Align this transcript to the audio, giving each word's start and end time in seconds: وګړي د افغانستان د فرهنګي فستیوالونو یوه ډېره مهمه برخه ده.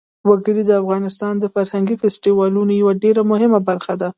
وګړي 0.29 0.63
د 0.67 0.71
افغانستان 0.81 1.33
د 1.39 1.45
فرهنګي 1.53 1.95
فستیوالونو 2.01 2.71
یوه 2.81 2.93
ډېره 3.03 3.21
مهمه 3.31 3.59
برخه 3.69 3.93
ده. 4.01 4.09